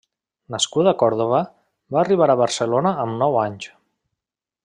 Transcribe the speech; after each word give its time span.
Nascut 0.53 0.87
a 0.91 0.93
Còrdova, 1.01 1.41
va 1.95 2.01
arribar 2.03 2.29
a 2.35 2.37
Barcelona 2.41 2.97
amb 3.05 3.17
nou 3.25 3.39
anys. 3.47 3.71